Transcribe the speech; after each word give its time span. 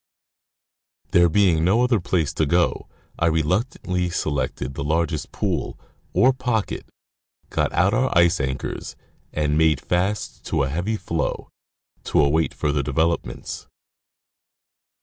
There 1.11 1.29
being 1.29 1.63
no 1.63 1.83
other 1.83 1.99
place 1.99 2.33
to 2.33 2.47
go, 2.47 2.87
I 3.19 3.27
reluctantly 3.27 4.09
selected 4.09 4.73
the 4.73 4.83
largest 4.83 5.31
pool, 5.31 5.79
or 6.11 6.33
pocket, 6.33 6.87
got 7.51 7.71
out 7.71 7.93
our 7.93 8.11
ice 8.17 8.39
anchors, 8.39 8.95
and 9.31 9.59
made 9.59 9.79
fast 9.79 10.43
to 10.45 10.63
a 10.63 10.69
heavy 10.69 10.97
floe, 10.97 11.49
to 12.05 12.19
await 12.19 12.55
further 12.55 12.81
developments. 12.81 13.67